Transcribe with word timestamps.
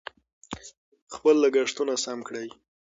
خپل 1.15 1.35
لګښتونه 1.43 1.93
سم 2.03 2.19
کړئ. 2.27 2.47